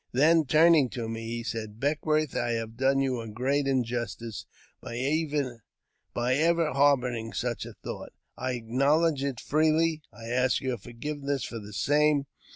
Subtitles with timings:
[0.13, 4.47] Then turning to me, he sai "Beckwourth, I have done you a great injustice
[4.81, 8.11] by ever harbouring such a thought.
[8.35, 12.25] I acknowledge it freely, and I ask your forgiveness for the same.